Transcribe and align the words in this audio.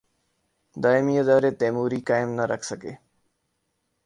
دائمی 0.83 1.15
ادارے 1.19 1.51
تیموری 1.59 1.99
قائم 2.07 2.29
نہ 2.37 2.45
کر 2.49 2.61
سکے۔ 2.69 2.93